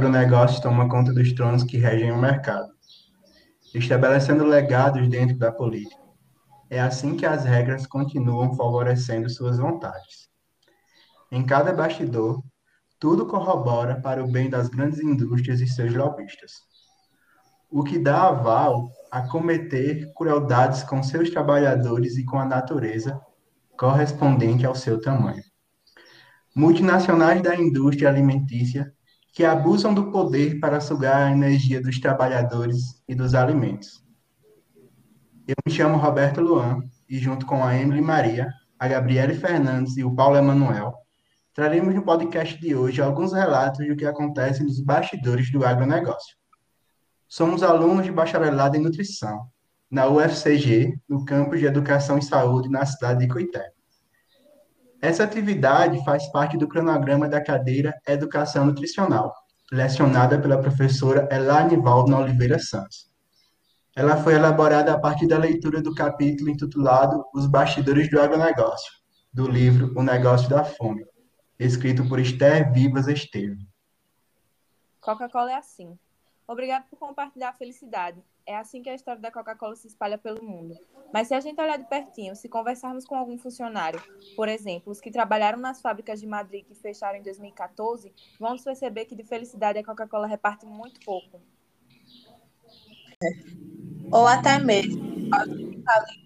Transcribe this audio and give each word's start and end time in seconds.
agronegócio 0.00 0.62
toma 0.62 0.88
conta 0.88 1.12
dos 1.12 1.30
tronos 1.34 1.62
que 1.62 1.76
regem 1.76 2.10
o 2.10 2.18
mercado, 2.18 2.72
estabelecendo 3.74 4.44
legados 4.44 5.06
dentro 5.10 5.36
da 5.36 5.52
política. 5.52 6.00
É 6.70 6.80
assim 6.80 7.16
que 7.18 7.26
as 7.26 7.44
regras 7.44 7.86
continuam 7.86 8.54
favorecendo 8.56 9.28
suas 9.28 9.58
vontades. 9.58 10.30
Em 11.30 11.44
cada 11.44 11.70
bastidor, 11.74 12.42
tudo 12.98 13.26
corrobora 13.26 14.00
para 14.00 14.24
o 14.24 14.30
bem 14.30 14.48
das 14.48 14.70
grandes 14.70 15.00
indústrias 15.00 15.60
e 15.60 15.68
seus 15.68 15.92
lobistas, 15.92 16.52
o 17.70 17.84
que 17.84 17.98
dá 17.98 18.28
aval 18.28 18.88
a 19.10 19.20
cometer 19.28 20.10
crueldades 20.14 20.82
com 20.82 21.02
seus 21.02 21.28
trabalhadores 21.28 22.16
e 22.16 22.24
com 22.24 22.38
a 22.38 22.46
natureza 22.46 23.20
correspondente 23.76 24.64
ao 24.64 24.74
seu 24.74 24.98
tamanho. 24.98 25.42
Multinacionais 26.54 27.42
da 27.42 27.54
indústria 27.54 28.08
alimentícia 28.08 28.90
que 29.32 29.44
abusam 29.44 29.94
do 29.94 30.10
poder 30.10 30.58
para 30.58 30.80
sugar 30.80 31.28
a 31.28 31.30
energia 31.30 31.80
dos 31.80 32.00
trabalhadores 32.00 33.02
e 33.08 33.14
dos 33.14 33.34
alimentos. 33.34 34.04
Eu 35.46 35.54
me 35.66 35.72
chamo 35.72 35.96
Roberto 35.96 36.40
Luan 36.40 36.80
e, 37.08 37.18
junto 37.18 37.46
com 37.46 37.64
a 37.64 37.76
Emily 37.76 38.00
Maria, 38.00 38.48
a 38.78 38.88
Gabriele 38.88 39.34
Fernandes 39.34 39.96
e 39.96 40.04
o 40.04 40.14
Paulo 40.14 40.36
Emanuel, 40.36 40.94
traremos 41.52 41.94
no 41.94 42.02
podcast 42.02 42.58
de 42.60 42.74
hoje 42.74 43.02
alguns 43.02 43.32
relatos 43.32 43.86
do 43.86 43.96
que 43.96 44.06
acontece 44.06 44.62
nos 44.62 44.80
bastidores 44.80 45.50
do 45.50 45.64
agronegócio. 45.64 46.36
Somos 47.28 47.62
alunos 47.62 48.04
de 48.04 48.12
bacharelado 48.12 48.76
em 48.76 48.80
nutrição, 48.80 49.48
na 49.90 50.06
UFCG, 50.06 50.98
no 51.08 51.24
campus 51.24 51.60
de 51.60 51.66
Educação 51.66 52.18
e 52.18 52.22
Saúde, 52.22 52.68
na 52.68 52.86
cidade 52.86 53.20
de 53.20 53.28
Coité. 53.28 53.72
Essa 55.02 55.24
atividade 55.24 56.04
faz 56.04 56.30
parte 56.30 56.58
do 56.58 56.68
cronograma 56.68 57.26
da 57.26 57.42
cadeira 57.42 57.98
Educação 58.06 58.66
Nutricional, 58.66 59.34
lecionada 59.72 60.38
pela 60.38 60.60
professora 60.60 61.26
Elane 61.32 61.76
Valdna 61.78 62.18
Oliveira 62.18 62.58
Santos. 62.58 63.10
Ela 63.96 64.18
foi 64.18 64.34
elaborada 64.34 64.92
a 64.92 65.00
partir 65.00 65.26
da 65.26 65.38
leitura 65.38 65.80
do 65.80 65.94
capítulo 65.94 66.50
intitulado 66.50 67.24
Os 67.34 67.46
Bastidores 67.46 68.10
do 68.10 68.20
Agronegócio, 68.20 68.92
do 69.32 69.48
livro 69.48 69.90
O 69.96 70.02
Negócio 70.02 70.50
da 70.50 70.64
Fome, 70.64 71.02
escrito 71.58 72.06
por 72.06 72.20
Esther 72.20 72.70
Vivas 72.70 73.08
Esteves. 73.08 73.58
Coca-Cola 75.00 75.52
é 75.52 75.56
assim. 75.56 75.98
Obrigado 76.46 76.84
por 76.90 76.98
compartilhar 76.98 77.48
a 77.48 77.54
felicidade. 77.54 78.22
É 78.50 78.56
assim 78.56 78.82
que 78.82 78.90
a 78.90 78.94
história 78.96 79.20
da 79.20 79.30
Coca-Cola 79.30 79.76
se 79.76 79.86
espalha 79.86 80.18
pelo 80.18 80.42
mundo. 80.42 80.76
Mas 81.12 81.28
se 81.28 81.34
a 81.34 81.38
gente 81.38 81.60
olhar 81.60 81.78
de 81.78 81.84
pertinho, 81.84 82.34
se 82.34 82.48
conversarmos 82.48 83.04
com 83.04 83.14
algum 83.14 83.38
funcionário, 83.38 84.02
por 84.34 84.48
exemplo, 84.48 84.90
os 84.90 85.00
que 85.00 85.08
trabalharam 85.08 85.56
nas 85.56 85.80
fábricas 85.80 86.18
de 86.18 86.26
Madrid 86.26 86.64
que 86.66 86.74
fecharam 86.74 87.16
em 87.16 87.22
2014, 87.22 88.12
vamos 88.40 88.64
perceber 88.64 89.04
que 89.04 89.14
de 89.14 89.22
felicidade 89.22 89.78
a 89.78 89.84
Coca-Cola 89.84 90.26
reparte 90.26 90.66
muito 90.66 90.98
pouco. 91.04 91.40
Ou 94.10 94.26
até 94.26 94.58
mesmo 94.58 95.00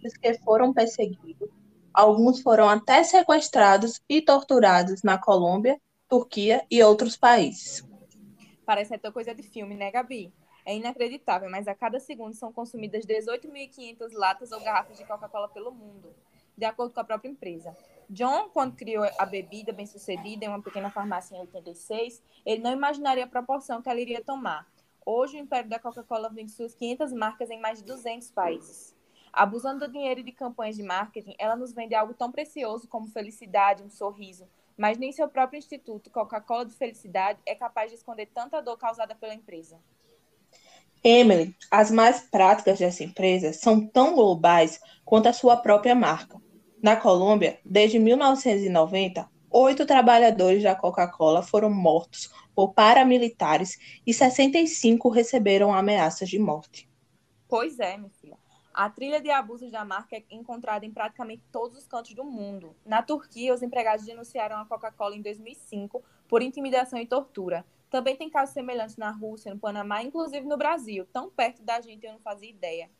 os 0.03 0.15
que 0.15 0.33
foram 0.39 0.73
perseguidos. 0.73 1.51
Alguns 1.93 2.41
foram 2.41 2.71
até 2.71 3.05
sequestrados 3.05 4.01
e 4.09 4.23
torturados 4.23 5.03
na 5.03 5.19
Colômbia, 5.19 5.79
Turquia 6.09 6.65
e 6.71 6.83
outros 6.83 7.19
países. 7.19 7.87
Parece 8.65 8.95
até 8.95 9.11
coisa 9.11 9.35
de 9.35 9.43
filme, 9.43 9.75
né, 9.75 9.91
Gabi? 9.91 10.33
É 10.65 10.75
inacreditável, 10.75 11.51
mas 11.51 11.69
a 11.69 11.75
cada 11.75 12.01
segundo 12.01 12.35
são 12.35 12.53
consumidas 12.53 13.05
18.500 13.05 14.13
latas 14.13 14.51
ou 14.51 14.61
garrafas 14.61 14.97
de 14.97 15.05
Coca-Cola 15.05 15.49
pelo 15.49 15.71
mundo, 15.71 16.15
de 16.57 16.65
acordo 16.65 16.95
com 16.95 17.01
a 17.01 17.05
própria 17.05 17.29
empresa. 17.29 17.77
John, 18.09 18.49
quando 18.49 18.75
criou 18.75 19.05
a 19.19 19.27
bebida 19.27 19.73
bem-sucedida 19.73 20.45
em 20.45 20.49
uma 20.49 20.63
pequena 20.63 20.91
farmácia 20.91 21.37
em 21.37 21.41
86, 21.41 22.23
ele 22.47 22.63
não 22.63 22.73
imaginaria 22.73 23.25
a 23.25 23.29
proporção 23.29 23.83
que 23.83 23.89
ela 23.91 24.01
iria 24.01 24.25
tomar. 24.25 24.67
Hoje, 25.05 25.37
o 25.37 25.41
império 25.41 25.69
da 25.69 25.79
Coca-Cola 25.79 26.31
vende 26.31 26.53
suas 26.53 26.75
500 26.75 27.13
marcas 27.13 27.51
em 27.51 27.61
mais 27.61 27.81
de 27.81 27.85
200 27.85 28.31
países. 28.31 28.97
Abusando 29.31 29.87
do 29.87 29.93
dinheiro 29.93 30.23
de 30.23 30.33
campanhas 30.33 30.77
de 30.77 30.83
marketing, 30.83 31.35
ela 31.39 31.57
nos 31.57 31.73
vende 31.73 31.95
algo 31.95 32.15
tão 32.15 32.33
precioso 32.33 32.89
como 32.89 33.09
felicidade, 33.09 33.83
um 33.83 33.91
sorriso, 33.91 34.49
mas 34.79 34.97
nem 34.97 35.13
seu 35.13 35.29
próprio 35.29 35.59
instituto, 35.59 36.11
Coca-Cola 36.11 36.65
de 36.65 36.73
Felicidade, 36.73 37.39
é 37.45 37.55
capaz 37.55 37.91
de 37.91 37.97
esconder 37.97 38.27
tanta 38.27 38.63
dor 38.63 38.79
causada 38.79 39.15
pela 39.15 39.35
empresa. 39.35 39.79
Emily, 41.07 41.55
as 41.71 41.91
mais 41.91 42.23
práticas 42.31 42.79
dessa 42.79 43.05
empresa 43.05 43.53
são 43.53 43.87
tão 43.87 44.15
globais 44.15 44.81
quanto 45.05 45.29
a 45.29 45.35
sua 45.35 45.55
própria 45.55 45.95
marca. 45.95 46.41
Na 46.83 46.97
Colômbia, 46.97 47.61
desde 47.63 47.99
1990, 47.99 49.29
oito 49.51 49.85
trabalhadores 49.85 50.63
da 50.63 50.75
Coca-Cola 50.75 51.43
foram 51.43 51.69
mortos 51.69 52.31
por 52.55 52.73
paramilitares 52.73 53.77
e 54.07 54.15
65 54.15 55.11
receberam 55.11 55.75
ameaças 55.75 56.31
de 56.31 56.39
morte. 56.39 56.89
Pois 57.47 57.79
é, 57.79 57.99
minha 57.99 58.11
filha. 58.11 58.39
A 58.73 58.89
trilha 58.89 59.21
de 59.21 59.31
abusos 59.31 59.71
da 59.71 59.85
marca 59.85 60.17
é 60.17 60.25
encontrada 60.31 60.87
em 60.87 60.91
praticamente 60.91 61.45
todos 61.53 61.77
os 61.77 61.87
cantos 61.87 62.15
do 62.15 62.25
mundo. 62.25 62.75
Na 62.85 63.03
Turquia, 63.03 63.53
os 63.53 63.63
empregados 63.63 64.07
denunciaram 64.07 64.57
a 64.57 64.65
Coca-Cola 64.65 65.15
em 65.15 65.23
2005 65.23 66.03
por 66.27 66.43
intimidação 66.43 66.99
e 66.99 67.07
tortura. 67.07 67.65
Também 67.95 68.17
tem 68.17 68.29
casos 68.29 68.53
semelhantes 68.53 68.97
na 68.97 69.13
Rússia, 69.13 69.55
no 69.55 69.61
Panamá, 69.61 70.03
inclusive 70.03 70.45
no 70.45 70.57
Brasil. 70.57 71.07
Tão 71.13 71.31
perto 71.31 71.63
da 71.63 71.81
gente, 71.81 72.05
eu 72.05 72.13
não 72.13 72.19
fazia 72.19 72.51
ideia. 72.51 72.91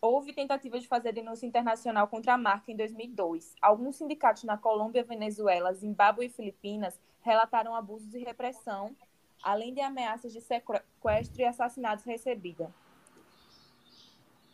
Houve 0.00 0.32
tentativa 0.32 0.80
de 0.80 0.88
fazer 0.88 1.12
denúncia 1.12 1.44
internacional 1.44 2.08
contra 2.08 2.32
a 2.32 2.38
marca 2.38 2.72
em 2.72 2.76
2002. 2.76 3.54
Alguns 3.60 3.96
sindicatos 3.96 4.44
na 4.44 4.56
Colômbia, 4.56 5.04
Venezuela, 5.04 5.74
Zimbábue 5.74 6.24
e 6.24 6.30
Filipinas 6.30 6.98
relataram 7.20 7.74
abusos 7.74 8.14
e 8.14 8.24
repressão, 8.24 8.96
além 9.42 9.74
de 9.74 9.82
ameaças 9.82 10.32
de 10.32 10.40
sequestro 10.40 11.42
e 11.42 11.44
assassinatos 11.44 12.06
recebidas. 12.06 12.70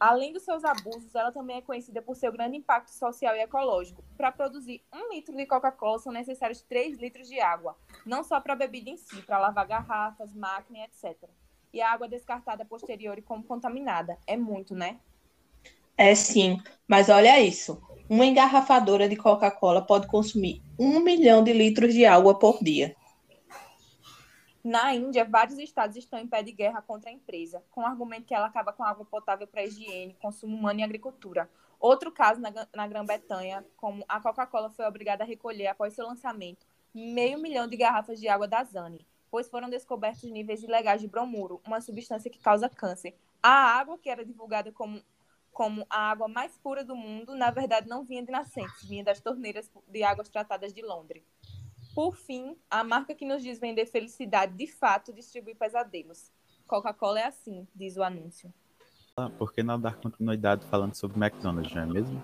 Além 0.06 0.34
dos 0.34 0.42
seus 0.42 0.62
abusos, 0.66 1.15
ela 1.15 1.32
também 1.32 1.56
é 1.56 1.62
conhecida 1.62 2.03
por 2.03 2.15
seu 2.15 2.31
grande 2.31 2.59
impacto 2.59 2.91
social 2.91 3.34
e 3.34 3.41
ecológico. 3.41 4.04
Para 4.19 4.31
produzir 4.31 4.82
um 4.92 5.10
litro 5.10 5.34
de 5.34 5.47
Coca-Cola 5.47 5.98
são 5.98 6.12
necessários 6.12 6.60
3 6.60 6.98
litros 6.98 7.26
de 7.26 7.41
água, 7.41 7.75
não 8.04 8.22
só 8.22 8.38
para 8.38 8.53
a 8.53 8.56
bebida 8.56 8.91
em 8.91 8.98
si, 8.98 9.22
para 9.22 9.38
lavar 9.38 9.66
garrafas, 9.66 10.34
máquina, 10.34 10.81
etc. 10.84 11.16
E 11.72 11.81
a 11.81 11.91
água 11.91 12.06
descartada 12.06 12.66
posterior 12.66 13.16
e 13.16 13.22
como 13.22 13.44
contaminada. 13.44 14.19
É 14.26 14.37
muito, 14.37 14.75
né? 14.75 14.98
É 15.97 16.14
sim, 16.14 16.60
mas 16.87 17.09
olha 17.09 17.41
isso. 17.41 17.81
Uma 18.06 18.26
engarrafadora 18.26 19.09
de 19.09 19.16
Coca-Cola 19.16 19.81
pode 19.81 20.06
consumir 20.06 20.62
um 20.78 21.00
milhão 21.00 21.43
de 21.43 21.54
litros 21.54 21.94
de 21.94 22.04
água 22.04 22.38
por 22.38 22.62
dia. 22.62 22.94
Na 24.64 24.94
Índia, 24.94 25.26
vários 25.26 25.58
estados 25.58 25.94
estão 25.94 26.19
em 26.19 26.26
pé 26.26 26.42
de 26.42 26.50
guerra 26.50 26.80
contra 26.80 27.10
a 27.10 27.12
empresa, 27.12 27.62
com 27.70 27.82
o 27.82 27.86
argumento 27.86 28.25
que 28.25 28.34
ela 28.34 28.47
acaba 28.47 28.72
com 28.72 28.82
água 28.82 29.04
potável 29.04 29.47
para 29.47 29.62
higiene, 29.62 30.14
consumo 30.14 30.56
humano 30.56 30.80
e 30.80 30.82
agricultura. 30.82 31.50
Outro 31.78 32.10
caso 32.10 32.41
na, 32.41 32.50
na 32.75 32.88
Grã-Bretanha, 32.88 33.62
como 33.76 34.02
a 34.08 34.19
Coca-Cola 34.19 34.70
foi 34.70 34.86
obrigada 34.86 35.22
a 35.22 35.26
recolher, 35.26 35.66
após 35.66 35.92
seu 35.92 36.06
lançamento, 36.06 36.66
meio 36.94 37.38
milhão 37.38 37.69
de 37.69 37.76
garrafas 37.76 38.19
de 38.19 38.26
água 38.26 38.48
da 38.48 38.64
Zane, 38.64 39.06
pois 39.30 39.50
foram 39.50 39.69
descobertos 39.69 40.22
níveis 40.30 40.62
ilegais 40.62 41.02
de 41.02 41.08
bromuro, 41.08 41.60
uma 41.66 41.82
substância 41.82 42.31
que 42.31 42.38
causa 42.38 42.66
câncer. 42.66 43.14
A 43.42 43.50
água, 43.50 43.98
que 43.98 44.08
era 44.08 44.25
divulgada 44.25 44.72
como, 44.72 44.98
como 45.52 45.86
a 45.91 46.10
água 46.10 46.26
mais 46.26 46.56
pura 46.56 46.82
do 46.82 46.96
mundo, 46.96 47.34
na 47.34 47.50
verdade 47.50 47.86
não 47.86 48.02
vinha 48.02 48.22
de 48.22 48.32
nascentes, 48.32 48.88
vinha 48.88 49.04
das 49.04 49.20
torneiras 49.20 49.70
de 49.86 50.02
águas 50.02 50.31
tratadas 50.31 50.72
de 50.72 50.81
Londres. 50.81 51.22
Por 51.94 52.17
fim, 52.17 52.56
a 52.69 52.82
marca 52.82 53.14
que 53.14 53.25
nos 53.25 53.41
diz 53.41 53.61
vender 53.61 53.87
felicidade 53.87 54.52
de 54.56 54.67
fato 54.67 55.12
distribui 55.12 55.55
pesadelos. 55.55 56.32
Coca-Cola 56.67 57.20
é 57.20 57.26
assim, 57.26 57.69
diz 57.73 57.96
o 57.96 58.02
anúncio. 58.02 58.52
Ah, 59.17 59.31
por 59.31 59.52
que 59.52 59.62
não 59.62 59.81
dar 59.81 59.94
continuidade 59.94 60.67
falando 60.67 60.96
sobre 60.96 61.17
McDonald's, 61.17 61.73
não 61.73 61.82
é 61.82 61.87
mesmo? 61.87 62.20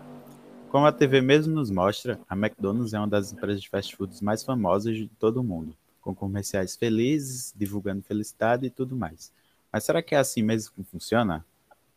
Como 0.70 0.86
a 0.86 0.92
TV 0.92 1.20
mesmo 1.20 1.54
nos 1.54 1.70
mostra, 1.70 2.18
a 2.28 2.34
McDonald's 2.34 2.94
é 2.94 2.98
uma 2.98 3.06
das 3.06 3.32
empresas 3.32 3.62
de 3.62 3.68
fast 3.68 3.94
foods 3.94 4.20
mais 4.20 4.42
famosas 4.42 4.96
de 4.96 5.06
todo 5.06 5.36
o 5.36 5.44
mundo, 5.44 5.76
com 6.00 6.12
comerciais 6.12 6.74
felizes, 6.74 7.54
divulgando 7.56 8.02
felicidade 8.02 8.66
e 8.66 8.70
tudo 8.70 8.96
mais. 8.96 9.32
Mas 9.72 9.84
será 9.84 10.02
que 10.02 10.16
é 10.16 10.18
assim 10.18 10.42
mesmo 10.42 10.74
que 10.74 10.82
funciona? 10.82 11.46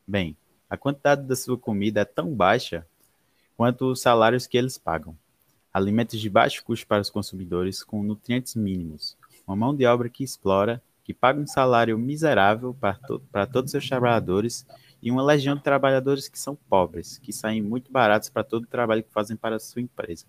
Bem, 0.06 0.38
a 0.69 0.78
quantidade 0.78 1.24
da 1.24 1.36
sua 1.36 1.58
comida 1.58 2.02
é 2.02 2.06
tão 2.06 2.31
baixa 2.36 2.86
quanto 3.58 3.92
os 3.92 4.00
salários 4.00 4.46
que 4.46 4.60
eles 4.60 4.78
pagam 4.78 5.18
alimentos 5.74 6.20
de 6.20 6.30
baixo 6.30 6.64
custo 6.64 6.86
para 6.86 7.02
os 7.02 7.10
consumidores 7.10 7.84
com 7.84 8.04
nutrientes 8.04 8.56
mínimos, 8.56 9.18
uma 9.48 9.56
mão 9.56 9.75
de 9.75 9.86
obra 9.86 10.08
que 10.08 10.24
explora, 10.24 10.81
que 11.04 11.14
paga 11.14 11.40
um 11.40 11.48
salário 11.48 11.98
miserável 11.98 12.75
para, 12.80 12.94
to 12.94 13.20
para 13.31 13.46
todos 13.48 13.70
os 13.70 13.72
seus 13.72 13.88
trabalhadores 13.88 14.66
e 15.02 15.12
uma 15.12 15.24
legião 15.24 15.56
de 15.56 15.64
trabalhadores 15.64 16.30
que 16.30 16.40
são 16.40 16.56
pobres, 16.56 17.18
que 17.18 17.34
saem 17.34 17.62
muito 17.62 17.92
baratos 17.92 18.30
para 18.30 18.44
todo 18.44 18.64
o 18.64 18.68
trabalho 18.68 19.04
que 19.04 19.12
fazem 19.12 19.36
para 19.36 19.58
a 19.58 19.60
sua 19.60 19.81
empresa. 19.81 20.25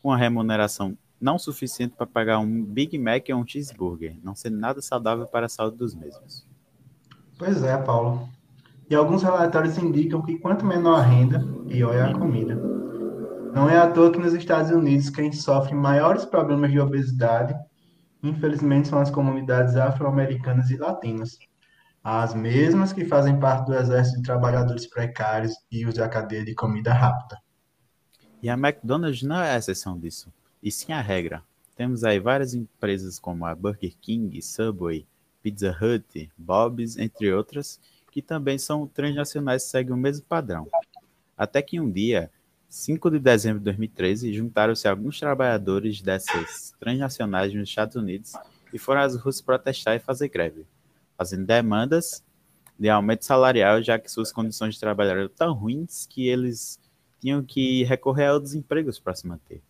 Com 0.00 0.10
uma 0.10 0.16
remuneração 0.16 0.96
não 1.20 1.36
suficiente 1.36 1.96
para 1.96 2.06
pagar 2.06 2.38
um 2.38 2.64
Big 2.64 2.96
Mac 2.96 3.26
ou 3.30 3.36
um 3.36 3.46
cheeseburger, 3.46 4.16
não 4.22 4.36
sendo 4.36 4.56
nada 4.56 4.80
saudável 4.80 5.26
para 5.26 5.46
a 5.46 5.48
saúde 5.48 5.78
dos 5.78 5.94
mesmos. 5.94 6.46
Pois 7.36 7.62
é, 7.64 7.76
Paulo. 7.76 8.28
E 8.88 8.94
alguns 8.94 9.22
relatórios 9.22 9.76
indicam 9.76 10.22
que 10.22 10.38
quanto 10.38 10.64
menor 10.64 11.00
a 11.00 11.02
renda, 11.02 11.44
pior 11.66 11.94
é 11.94 12.02
a 12.02 12.14
comida. 12.14 12.56
Não 13.58 13.68
é 13.68 13.76
à 13.76 13.90
toa 13.90 14.12
que 14.12 14.20
nos 14.20 14.34
Estados 14.34 14.70
Unidos 14.70 15.10
quem 15.10 15.32
sofre 15.32 15.74
maiores 15.74 16.24
problemas 16.24 16.70
de 16.70 16.78
obesidade 16.78 17.52
infelizmente, 18.22 18.86
são 18.88 19.00
as 19.00 19.10
comunidades 19.10 19.74
afro-americanas 19.76 20.70
e 20.70 20.76
latinas, 20.76 21.38
as 22.02 22.34
mesmas 22.34 22.92
que 22.92 23.04
fazem 23.04 23.38
parte 23.38 23.66
do 23.66 23.74
exército 23.74 24.18
de 24.18 24.22
trabalhadores 24.22 24.86
precários 24.86 25.54
e 25.70 25.84
os 25.84 25.94
da 25.94 26.08
cadeia 26.08 26.44
de 26.44 26.54
comida 26.54 26.92
rápida. 26.92 27.40
E 28.42 28.48
a 28.48 28.54
McDonald's 28.54 29.22
não 29.22 29.40
é 29.40 29.52
a 29.52 29.58
exceção 29.58 29.98
disso, 29.98 30.32
e 30.62 30.70
sim 30.70 30.92
a 30.92 31.00
regra. 31.00 31.42
Temos 31.76 32.04
aí 32.04 32.20
várias 32.20 32.54
empresas 32.54 33.18
como 33.18 33.44
a 33.44 33.54
Burger 33.56 33.94
King, 34.00 34.40
Subway, 34.40 35.04
Pizza 35.42 35.76
Hut, 35.80 36.30
Bob's, 36.36 36.96
entre 36.96 37.32
outras, 37.32 37.80
que 38.10 38.22
também 38.22 38.56
são 38.56 38.86
transnacionais 38.86 39.64
e 39.64 39.68
seguem 39.68 39.92
o 39.92 39.96
mesmo 39.96 40.24
padrão. 40.26 40.66
Até 41.36 41.62
que 41.62 41.80
um 41.80 41.90
dia, 41.90 42.30
5 42.68 43.10
de 43.10 43.18
dezembro 43.18 43.60
de 43.60 43.64
2013, 43.64 44.32
juntaram-se 44.34 44.86
alguns 44.86 45.18
trabalhadores 45.18 46.02
dessas 46.02 46.74
transnacionais 46.78 47.54
nos 47.54 47.66
Estados 47.66 47.96
Unidos 47.96 48.34
e 48.72 48.78
foram 48.78 49.00
às 49.00 49.16
ruas 49.16 49.40
protestar 49.40 49.96
e 49.96 49.98
fazer 49.98 50.28
greve, 50.28 50.66
fazendo 51.16 51.46
demandas 51.46 52.22
de 52.78 52.90
aumento 52.90 53.24
salarial, 53.24 53.82
já 53.82 53.98
que 53.98 54.10
suas 54.10 54.30
condições 54.30 54.74
de 54.74 54.80
trabalho 54.80 55.10
eram 55.10 55.28
tão 55.30 55.54
ruins 55.54 56.06
que 56.06 56.28
eles 56.28 56.78
tinham 57.18 57.42
que 57.42 57.84
recorrer 57.84 58.26
a 58.26 58.34
outros 58.34 58.54
empregos 58.54 58.98
para 59.00 59.14
se 59.14 59.26
manter. 59.26 59.62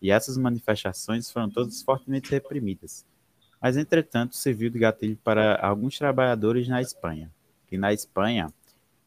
E 0.00 0.10
essas 0.10 0.38
manifestações 0.38 1.30
foram 1.30 1.50
todas 1.50 1.82
fortemente 1.82 2.30
reprimidas. 2.30 3.04
Mas, 3.60 3.76
entretanto, 3.76 4.36
serviu 4.36 4.70
de 4.70 4.78
gatilho 4.78 5.18
para 5.22 5.56
alguns 5.60 5.98
trabalhadores 5.98 6.66
na 6.66 6.80
Espanha. 6.80 7.30
E 7.70 7.76
na 7.76 7.92
Espanha, 7.92 8.52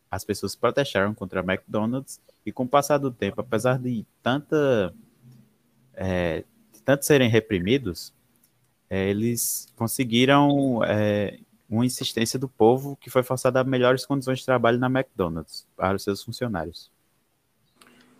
as 0.09 0.23
pessoas 0.23 0.55
protestaram 0.55 1.13
contra 1.13 1.39
a 1.39 1.43
McDonald's 1.43 2.19
e, 2.45 2.51
com 2.51 2.63
o 2.63 2.67
passar 2.67 2.97
do 2.97 3.11
tempo, 3.11 3.41
apesar 3.41 3.77
de 3.77 4.05
tanta 4.21 4.93
é, 5.93 6.43
de 6.73 6.81
tanto 6.81 7.05
serem 7.05 7.29
reprimidos, 7.29 8.13
é, 8.89 9.09
eles 9.09 9.67
conseguiram 9.75 10.83
é, 10.83 11.39
uma 11.69 11.85
insistência 11.85 12.37
do 12.37 12.49
povo 12.49 12.97
que 12.97 13.09
foi 13.09 13.23
forçada 13.23 13.59
a 13.59 13.63
melhores 13.63 14.05
condições 14.05 14.39
de 14.39 14.45
trabalho 14.45 14.79
na 14.79 14.87
McDonald's 14.87 15.65
para 15.75 15.95
os 15.95 16.03
seus 16.03 16.23
funcionários. 16.23 16.91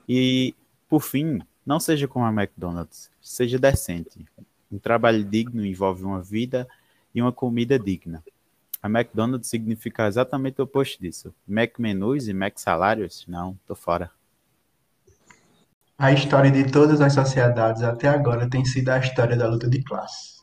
E, 0.08 0.56
por 0.88 1.02
fim, 1.02 1.42
não 1.66 1.80
seja 1.80 2.08
como 2.08 2.26
a 2.26 2.32
McDonald's, 2.32 3.10
seja 3.22 3.60
decente. 3.60 4.26
Um 4.72 4.80
trabalho 4.80 5.24
digno 5.24 5.66
envolve 5.66 6.04
uma 6.04 6.22
vida 6.22 6.68
e 7.14 7.22
uma 7.22 7.32
comida 7.32 7.78
digna. 7.78 8.24
A 8.82 8.88
McDonald's 8.88 9.50
significa 9.50 10.08
exatamente 10.08 10.60
o 10.60 10.64
oposto 10.64 11.00
disso. 11.00 11.34
Mac 11.48 11.78
menus 11.78 12.28
e 12.28 12.34
Mac 12.34 12.58
salários? 12.58 13.26
Não, 13.28 13.58
tô 13.68 13.76
fora. 13.76 14.10
A 15.98 16.12
história 16.12 16.50
de 16.50 16.72
todas 16.72 17.00
as 17.00 17.14
sociedades 17.14 17.84
até 17.84 18.08
agora 18.08 18.50
tem 18.50 18.66
sido 18.66 18.90
a 18.90 18.98
história 18.98 19.38
da 19.38 19.48
luta 19.48 19.70
de 19.70 19.84
classes. 19.84 20.42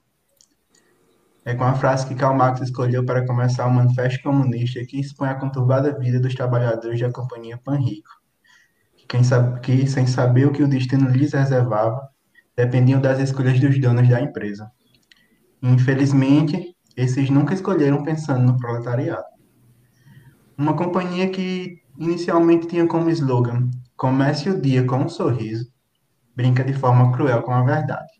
É 1.44 1.54
com 1.54 1.64
a 1.64 1.74
frase 1.74 2.06
que 2.06 2.14
Karl 2.14 2.36
Marx 2.36 2.60
escolheu 2.60 3.04
para 3.04 3.26
começar 3.26 3.66
o 3.66 3.70
Manifesto 3.70 4.22
Comunista 4.22 4.84
que 4.84 5.00
expõe 5.00 5.30
a 5.30 5.34
conturbada 5.34 5.98
vida 5.98 6.20
dos 6.20 6.34
trabalhadores 6.34 7.00
da 7.00 7.10
companhia 7.10 7.58
Panrico 7.58 8.18
sabe, 9.24 9.60
que, 9.60 9.86
sem 9.86 10.06
saber 10.06 10.46
o 10.46 10.52
que 10.52 10.62
o 10.62 10.68
destino 10.68 11.08
lhes 11.08 11.32
reservava, 11.32 12.08
dependiam 12.54 13.00
das 13.00 13.18
escolhas 13.18 13.58
dos 13.58 13.80
donos 13.80 14.08
da 14.08 14.20
empresa. 14.20 14.70
Infelizmente, 15.62 16.76
esses 16.98 17.30
nunca 17.30 17.54
escolheram 17.54 18.02
pensando 18.02 18.44
no 18.44 18.58
proletariado. 18.58 19.24
Uma 20.56 20.74
companhia 20.74 21.30
que 21.30 21.80
inicialmente 21.96 22.66
tinha 22.66 22.86
como 22.86 23.08
slogan 23.10 23.70
Comece 23.98 24.48
o 24.48 24.60
dia 24.60 24.86
com 24.86 24.98
um 24.98 25.08
sorriso, 25.08 25.72
brinca 26.36 26.62
de 26.62 26.72
forma 26.72 27.10
cruel 27.10 27.42
com 27.42 27.50
a 27.50 27.64
verdade. 27.64 28.12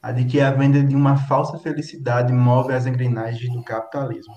A 0.00 0.12
de 0.12 0.24
que 0.24 0.40
a 0.40 0.50
venda 0.50 0.82
de 0.82 0.96
uma 0.96 1.14
falsa 1.14 1.58
felicidade 1.58 2.32
move 2.32 2.72
as 2.72 2.86
engrenagens 2.86 3.52
do 3.52 3.62
capitalismo. 3.62 4.34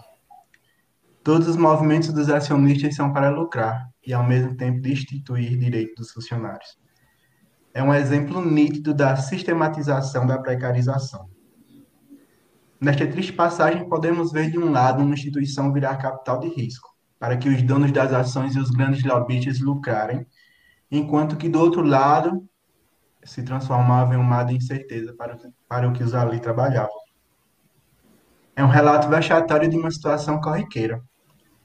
Todos 1.24 1.48
os 1.48 1.56
movimentos 1.56 2.12
dos 2.12 2.30
acionistas 2.30 2.96
são 2.96 3.14
para 3.14 3.30
lucrar, 3.30 3.88
e, 4.06 4.12
ao 4.12 4.26
mesmo 4.26 4.58
tempo, 4.58 4.82
destituir 4.82 5.58
direitos 5.58 5.96
dos 5.96 6.12
funcionários. 6.12 6.78
É 7.74 7.82
um 7.82 7.94
exemplo 7.94 8.44
nítido 8.44 8.94
da 8.94 9.16
sistematização 9.16 10.28
da 10.28 10.38
precarização. 10.38 11.30
Nesta 12.82 13.06
triste 13.06 13.32
passagem, 13.32 13.88
podemos 13.88 14.32
ver, 14.32 14.50
de 14.50 14.58
um 14.58 14.72
lado, 14.72 15.04
uma 15.04 15.14
instituição 15.14 15.72
virar 15.72 15.98
capital 15.98 16.40
de 16.40 16.48
risco, 16.50 16.90
para 17.20 17.38
que 17.38 17.48
os 17.48 17.62
donos 17.62 17.92
das 17.92 18.12
ações 18.12 18.56
e 18.56 18.60
os 18.60 18.72
grandes 18.72 19.04
lobbyistas 19.04 19.60
lucrarem, 19.60 20.26
enquanto 20.90 21.38
que, 21.38 21.48
do 21.48 21.60
outro 21.60 21.84
lado, 21.84 22.44
se 23.24 23.44
transformava 23.44 24.16
em 24.16 24.18
um 24.18 24.46
de 24.48 24.56
incerteza 24.56 25.14
para, 25.14 25.38
para 25.70 25.88
o 25.88 25.94
que 25.94 26.04
os 26.04 26.16
ali 26.16 26.40
trabalhavam. 26.40 27.00
É 28.56 28.64
um 28.64 28.68
relato 28.68 29.08
vexatório 29.08 29.70
de 29.70 29.78
uma 29.78 29.92
situação 29.92 30.42
corriqueira. 30.42 31.04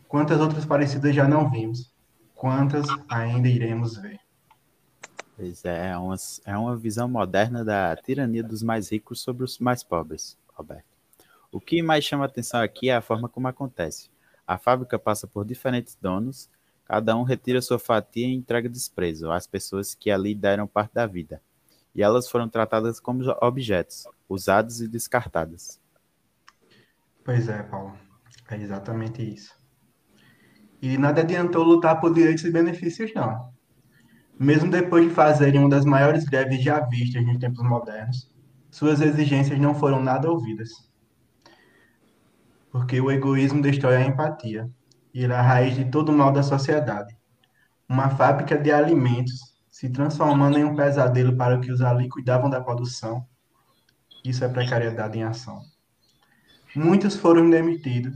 Quantas 0.07 0.39
outras 0.39 0.67
parecidas 0.67 1.15
já 1.15 1.27
não 1.27 1.51
vimos? 1.51 1.97
quantas 2.37 2.87
ainda 3.09 3.49
iremos 3.49 3.97
ver? 3.97 4.21
Pois 5.37 5.65
é, 5.65 5.89
é 5.89 5.97
uma, 5.97 6.15
é 6.45 6.57
uma 6.57 6.77
visão 6.77 7.09
moderna 7.09 7.65
da 7.65 7.97
tirania 7.97 8.43
dos 8.43 8.63
mais 8.63 8.93
ricos 8.93 9.21
sobre 9.21 9.45
os 9.45 9.59
mais 9.59 9.83
pobres, 9.83 10.39
Roberto. 10.55 10.96
O 11.57 11.61
que 11.61 11.81
mais 11.81 12.05
chama 12.05 12.27
atenção 12.27 12.61
aqui 12.61 12.91
é 12.91 12.95
a 12.95 13.01
forma 13.01 13.31
como 13.31 13.49
acontece. 13.49 14.11
A 14.47 14.59
fábrica 14.59 14.99
passa 14.99 15.27
por 15.27 15.43
diferentes 15.43 15.97
donos, 15.99 16.51
cada 16.85 17.17
um 17.17 17.23
retira 17.23 17.63
sua 17.63 17.79
fatia 17.79 18.27
e 18.27 18.35
entrega 18.35 18.69
desprezo 18.69 19.33
às 19.33 19.47
pessoas 19.47 19.95
que 19.95 20.11
ali 20.11 20.35
deram 20.35 20.67
parte 20.67 20.93
da 20.93 21.07
vida. 21.07 21.41
E 21.95 22.03
elas 22.03 22.29
foram 22.29 22.47
tratadas 22.47 23.01
como 23.01 23.25
objetos, 23.41 24.07
usados 24.29 24.83
e 24.83 24.87
descartadas. 24.87 25.81
Pois 27.25 27.49
é, 27.49 27.63
Paulo. 27.63 27.99
É 28.51 28.57
exatamente 28.57 29.23
isso. 29.23 29.59
E 30.83 30.99
nada 30.99 31.23
adiantou 31.23 31.65
lutar 31.65 32.03
por 32.03 32.13
direitos 32.13 32.45
e 32.45 32.51
benefícios, 32.51 33.15
não. 33.15 33.51
Mesmo 34.39 34.71
depois 34.71 35.09
de 35.09 35.15
fazerem 35.15 35.61
uma 35.61 35.71
das 35.71 35.87
maiores 35.87 36.25
greves 36.27 36.63
já 36.63 36.81
vistas 36.81 37.25
nos 37.25 37.39
tempos 37.39 37.65
modernos, 37.65 38.31
suas 38.71 39.01
exigências 39.01 39.59
não 39.59 39.75
foram 39.75 40.03
nada 40.03 40.31
ouvidas. 40.31 40.86
Porque 42.77 43.01
o 43.01 43.11
egoísmo 43.11 43.63
destrói 43.63 43.97
a 43.97 44.07
empatia 44.07 44.71
e 45.15 45.25
é 45.25 45.33
a 45.33 45.41
raiz 45.41 45.75
de 45.75 45.87
todo 45.87 46.11
o 46.11 46.13
mal 46.13 46.31
da 46.31 46.43
sociedade. 46.43 47.17
Uma 47.89 48.11
fábrica 48.11 48.59
de 48.59 48.71
alimentos 48.71 49.57
se 49.71 49.89
transformando 49.89 50.59
em 50.59 50.65
um 50.65 50.77
pesadelo 50.77 51.35
para 51.39 51.59
que 51.59 51.73
os 51.73 51.81
ali 51.81 52.07
cuidavam 52.07 52.51
da 52.51 52.61
produção. 52.61 53.27
Isso 54.23 54.45
é 54.45 54.49
precariedade 54.49 55.19
em 55.19 55.25
ação. 55.25 55.63
Muitos 56.75 57.17
foram 57.17 57.49
demitidos 57.49 58.15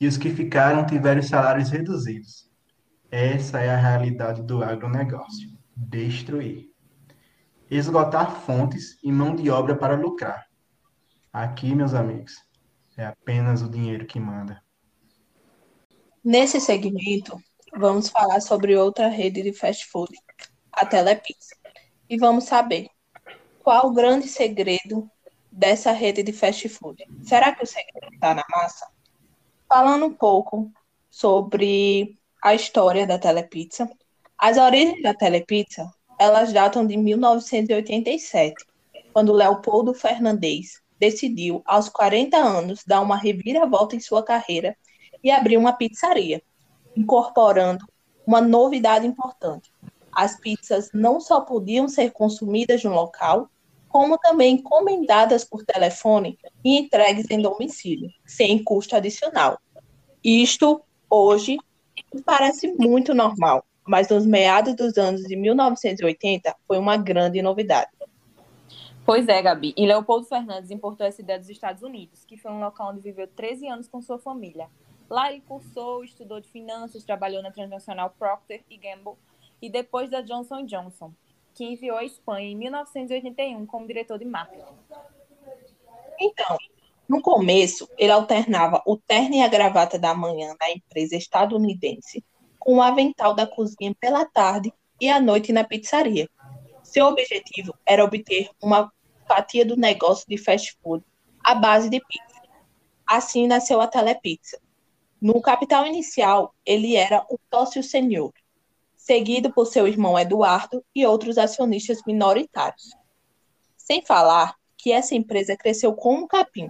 e 0.00 0.08
os 0.08 0.16
que 0.16 0.30
ficaram 0.30 0.84
tiveram 0.84 1.22
salários 1.22 1.70
reduzidos. 1.70 2.50
Essa 3.08 3.60
é 3.60 3.70
a 3.70 3.78
realidade 3.78 4.42
do 4.42 4.64
agronegócio: 4.64 5.56
destruir. 5.76 6.72
Esgotar 7.70 8.32
fontes 8.32 8.98
e 9.00 9.12
mão 9.12 9.36
de 9.36 9.48
obra 9.48 9.76
para 9.76 9.94
lucrar. 9.94 10.44
Aqui, 11.32 11.72
meus 11.72 11.94
amigos, 11.94 12.45
é 12.96 13.04
apenas 13.04 13.62
o 13.62 13.68
dinheiro 13.68 14.06
que 14.06 14.18
manda. 14.18 14.62
Nesse 16.24 16.60
segmento, 16.60 17.38
vamos 17.76 18.08
falar 18.08 18.40
sobre 18.40 18.76
outra 18.76 19.08
rede 19.08 19.42
de 19.42 19.52
fast 19.52 19.86
food, 19.86 20.12
a 20.72 20.84
Telepizza. 20.84 21.54
E 22.08 22.16
vamos 22.16 22.44
saber 22.44 22.88
qual 23.62 23.88
o 23.88 23.92
grande 23.92 24.28
segredo 24.28 25.10
dessa 25.52 25.92
rede 25.92 26.22
de 26.22 26.32
fast 26.32 26.68
food. 26.68 27.04
Será 27.22 27.54
que 27.54 27.64
o 27.64 27.66
segredo 27.66 28.12
está 28.12 28.34
na 28.34 28.44
massa? 28.50 28.86
Falando 29.68 30.06
um 30.06 30.14
pouco 30.14 30.70
sobre 31.10 32.18
a 32.42 32.54
história 32.54 33.06
da 33.06 33.18
Telepizza, 33.18 33.88
as 34.38 34.56
origens 34.56 35.02
da 35.02 35.14
Telepizza, 35.14 35.90
elas 36.18 36.52
datam 36.52 36.86
de 36.86 36.96
1987, 36.96 38.54
quando 39.12 39.32
Leopoldo 39.32 39.94
Fernandes 39.94 40.80
decidiu, 40.98 41.62
aos 41.64 41.88
40 41.88 42.36
anos, 42.36 42.82
dar 42.86 43.00
uma 43.00 43.16
reviravolta 43.16 43.96
em 43.96 44.00
sua 44.00 44.22
carreira 44.22 44.76
e 45.22 45.30
abrir 45.30 45.56
uma 45.56 45.72
pizzaria, 45.72 46.42
incorporando 46.96 47.86
uma 48.26 48.40
novidade 48.40 49.06
importante. 49.06 49.70
As 50.12 50.38
pizzas 50.38 50.90
não 50.92 51.20
só 51.20 51.40
podiam 51.40 51.88
ser 51.88 52.10
consumidas 52.10 52.82
no 52.82 52.94
local, 52.94 53.50
como 53.88 54.18
também 54.18 54.54
encomendadas 54.54 55.44
por 55.44 55.64
telefone 55.64 56.38
e 56.64 56.78
entregues 56.78 57.26
em 57.30 57.40
domicílio, 57.40 58.10
sem 58.26 58.62
custo 58.62 58.96
adicional. 58.96 59.58
Isto, 60.22 60.82
hoje, 61.08 61.58
parece 62.24 62.74
muito 62.78 63.14
normal, 63.14 63.64
mas 63.86 64.08
nos 64.08 64.26
meados 64.26 64.74
dos 64.74 64.98
anos 64.98 65.22
de 65.22 65.36
1980 65.36 66.54
foi 66.66 66.78
uma 66.78 66.96
grande 66.96 67.40
novidade. 67.40 67.90
Pois 69.06 69.28
é, 69.28 69.40
Gabi. 69.40 69.72
E 69.76 69.86
Leopoldo 69.86 70.26
Fernandes 70.26 70.72
importou 70.72 71.06
essa 71.06 71.22
ideia 71.22 71.38
dos 71.38 71.48
Estados 71.48 71.84
Unidos, 71.84 72.24
que 72.24 72.36
foi 72.36 72.50
um 72.50 72.58
local 72.58 72.90
onde 72.90 73.00
viveu 73.00 73.28
13 73.28 73.68
anos 73.68 73.86
com 73.86 74.02
sua 74.02 74.18
família. 74.18 74.68
Lá 75.08 75.30
ele 75.30 75.40
cursou, 75.42 76.02
estudou 76.02 76.40
de 76.40 76.48
finanças, 76.48 77.04
trabalhou 77.04 77.40
na 77.40 77.52
transnacional 77.52 78.12
Procter 78.18 78.64
Gamble 78.68 79.14
e 79.62 79.70
depois 79.70 80.10
da 80.10 80.22
Johnson 80.22 80.66
Johnson, 80.66 81.12
que 81.54 81.64
enviou 81.64 81.96
à 81.96 82.04
Espanha 82.04 82.48
em 82.48 82.56
1981 82.56 83.64
como 83.66 83.86
diretor 83.86 84.18
de 84.18 84.24
marketing. 84.24 84.64
Então, 86.20 86.58
no 87.08 87.22
começo, 87.22 87.88
ele 87.96 88.10
alternava 88.10 88.82
o 88.84 88.96
terno 88.96 89.36
e 89.36 89.40
a 89.40 89.48
gravata 89.48 89.96
da 89.96 90.16
manhã 90.16 90.56
na 90.58 90.72
empresa 90.72 91.14
estadunidense 91.14 92.24
com 92.58 92.78
o 92.78 92.82
avental 92.82 93.32
da 93.32 93.46
cozinha 93.46 93.94
pela 94.00 94.24
tarde 94.24 94.72
e 95.00 95.08
à 95.08 95.20
noite 95.20 95.52
na 95.52 95.62
pizzaria. 95.62 96.28
Seu 96.82 97.06
objetivo 97.06 97.72
era 97.86 98.04
obter 98.04 98.50
uma 98.60 98.92
fatia 99.26 99.64
do 99.64 99.76
negócio 99.76 100.24
de 100.28 100.38
fast 100.38 100.76
food 100.82 101.04
à 101.42 101.54
base 101.54 101.88
de 101.88 102.00
pizza. 102.00 102.42
Assim 103.06 103.46
nasceu 103.46 103.80
a 103.80 103.86
Telepizza. 103.86 104.58
No 105.20 105.40
capital 105.40 105.86
inicial, 105.86 106.54
ele 106.64 106.96
era 106.96 107.24
o 107.30 107.38
sócio 107.52 107.82
senhor, 107.82 108.32
seguido 108.96 109.52
por 109.52 109.66
seu 109.66 109.86
irmão 109.86 110.18
Eduardo 110.18 110.84
e 110.94 111.06
outros 111.06 111.38
acionistas 111.38 112.00
minoritários. 112.06 112.90
Sem 113.76 114.04
falar 114.04 114.56
que 114.76 114.92
essa 114.92 115.14
empresa 115.14 115.56
cresceu 115.56 115.94
como 115.94 116.24
um 116.24 116.26
capim. 116.26 116.68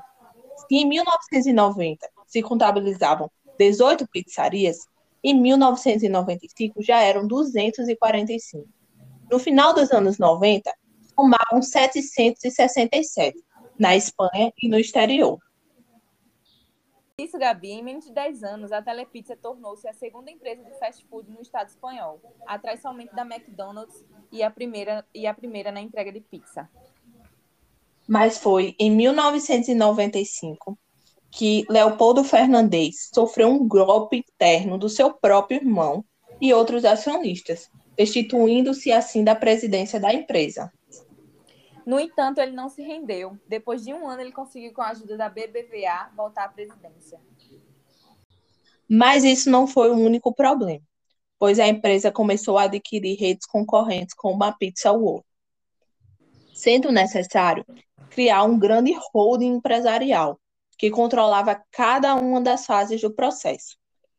Se 0.69 0.77
em 0.77 0.87
1990 0.87 2.09
se 2.27 2.43
contabilizavam 2.43 3.31
18 3.59 4.07
pizzarias, 4.09 4.87
em 5.25 5.35
1995 5.41 6.83
já 6.83 7.01
eram 7.03 7.27
245. 7.27 8.69
No 9.31 9.39
final 9.39 9.75
dos 9.75 9.91
anos 9.91 10.19
90, 10.19 10.73
somavam 11.17 11.63
767 11.63 13.43
na 13.79 13.97
Espanha 13.97 14.53
e 14.63 14.69
no 14.69 14.79
exterior. 14.79 15.39
Isso, 17.19 17.39
Gabi, 17.39 17.71
em 17.71 17.83
menos 17.83 18.05
de 18.05 18.13
10 18.13 18.45
anos, 18.45 18.73
a 18.73 18.83
Telepizza 18.83 19.35
tornou-se 19.35 19.89
a 19.89 19.95
segunda 19.95 20.31
empresa 20.31 20.63
de 20.63 20.79
fast 20.79 21.03
food 21.07 21.31
no 21.31 21.41
estado 21.41 21.69
espanhol, 21.69 22.21
atrás 22.47 22.83
somente 22.83 23.15
da 23.15 23.23
McDonald's 23.23 24.05
e 24.31 24.43
a 24.43 24.51
primeira, 24.51 25.03
e 25.15 25.27
a 25.27 25.33
primeira 25.33 25.73
na 25.73 25.81
entrega 25.81 26.13
de 26.13 26.21
pizza. 26.21 26.69
Mas 28.07 28.37
foi 28.37 28.77
em 28.79 28.91
1995 28.91 30.79
que 31.31 31.65
Leopoldo 31.71 32.23
Fernandes 32.23 33.11
sofreu 33.15 33.49
um 33.49 33.67
golpe 33.67 34.19
interno 34.19 34.77
do 34.77 34.89
seu 34.89 35.13
próprio 35.15 35.57
irmão 35.59 36.05
e 36.39 36.53
outros 36.53 36.85
acionistas, 36.85 37.71
destituindo-se 37.97 38.93
assim 38.93 39.25
da 39.25 39.35
presidência 39.35 39.99
da 39.99 40.13
empresa. 40.13 40.71
No 41.87 42.01
entanto, 42.01 42.41
ele 42.41 42.51
não 42.51 42.69
se 42.69 42.83
rendeu. 42.83 43.39
Depois 43.47 43.85
de 43.85 43.95
um 43.95 44.09
ano, 44.09 44.21
ele 44.21 44.33
conseguiu, 44.33 44.75
com 44.75 44.83
a 44.83 44.89
ajuda 44.89 45.17
da 45.17 45.29
BBVA, 45.29 46.11
voltar 46.17 46.45
à 46.45 46.49
presidência. 46.49 47.21
Mas 48.89 49.23
isso 49.23 49.49
não 49.49 49.69
foi 49.69 49.91
o 49.91 49.95
único 49.97 50.35
problema, 50.35 50.85
pois 51.39 51.61
a 51.61 51.69
empresa 51.69 52.11
começou 52.11 52.59
a 52.59 52.65
adquirir 52.65 53.17
redes 53.17 53.47
concorrentes 53.47 54.15
como 54.15 54.43
a 54.43 54.53
Pizza 54.53 54.91
World, 54.91 55.25
sendo 56.53 56.91
necessário 56.91 57.65
criar 58.11 58.43
um 58.43 58.59
grande 58.59 58.93
holding 59.13 59.55
empresarial 59.55 60.41
que 60.77 60.91
controlava 60.91 61.61
cada 61.71 62.15
uma 62.17 62.41
das 62.41 62.67
fases 62.67 63.01
do 63.01 63.15
processo, 63.15 63.77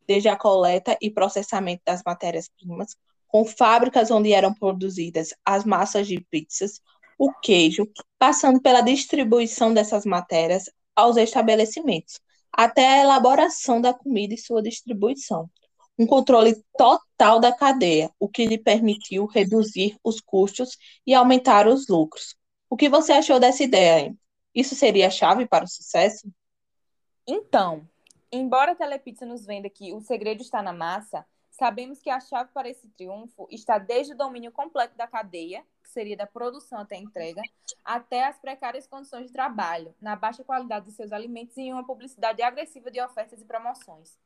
desde 0.08 0.30
a 0.30 0.38
coleta 0.38 0.98
e 1.02 1.12
processamento 1.12 1.82
das 1.86 2.02
matérias-primas, 2.06 2.96
com 3.28 3.44
fábricas 3.46 4.10
onde 4.10 4.32
eram 4.32 4.54
produzidas 4.54 5.34
as 5.46 5.66
massas 5.66 6.08
de 6.08 6.20
pizzas, 6.30 6.82
o 7.18 7.32
queijo, 7.42 7.88
passando 8.20 8.62
pela 8.62 8.82
distribuição 8.82 9.74
dessas 9.74 10.06
matérias 10.06 10.66
aos 10.96 11.18
estabelecimentos, 11.18 12.20
até 12.52 12.88
a 12.88 13.02
elaboração 13.04 13.82
da 13.82 13.94
comida 13.94 14.34
e 14.34 14.38
sua 14.38 14.62
distribuição. 14.62 15.50
Um 15.98 16.06
controle 16.06 16.64
total 16.78 17.40
da 17.40 17.52
cadeia, 17.52 18.12
o 18.20 18.30
que 18.30 18.46
lhe 18.46 18.58
permitiu 18.58 19.26
reduzir 19.26 19.98
os 20.04 20.22
custos 20.22 20.78
e 21.06 21.14
aumentar 21.14 21.68
os 21.68 21.88
lucros. 21.88 22.36
O 22.70 22.78
que 22.78 22.88
você 22.88 23.14
achou 23.14 23.40
dessa 23.40 23.64
ideia? 23.64 24.16
Isso 24.54 24.76
seria 24.76 25.08
a 25.08 25.12
chave 25.12 25.48
para 25.48 25.66
o 25.66 25.68
sucesso? 25.68 26.32
Então, 27.28 27.88
embora 28.32 28.72
a 28.72 28.76
Telepizza 28.76 29.26
nos 29.26 29.46
venda 29.46 29.70
que 29.70 29.94
o 29.94 30.02
segredo 30.02 30.42
está 30.42 30.62
na 30.62 30.74
massa, 30.74 31.26
sabemos 31.58 32.00
que 32.00 32.10
a 32.10 32.20
chave 32.20 32.52
para 32.54 32.70
esse 32.70 32.88
triunfo 32.90 33.48
está 33.50 33.80
desde 33.80 34.14
o 34.14 34.18
domínio 34.18 34.52
completo 34.52 34.96
da 34.96 35.08
cadeia, 35.08 35.64
que 35.84 35.90
seria 35.90 36.16
da 36.16 36.28
produção 36.28 36.80
até 36.80 36.96
a 36.96 37.00
entrega, 37.00 37.42
até 37.84 38.26
as 38.26 38.38
precárias 38.38 38.86
condições 38.86 39.28
de 39.28 39.34
trabalho, 39.34 39.94
na 40.00 40.16
baixa 40.16 40.44
qualidade 40.44 40.86
de 40.86 40.92
seus 40.92 41.12
alimentos 41.12 41.58
e 41.58 41.62
em 41.62 41.74
uma 41.74 41.86
publicidade 41.86 42.44
agressiva 42.44 42.92
de 42.92 43.02
ofertas 43.02 43.42
e 43.42 43.46
promoções. 43.46 44.18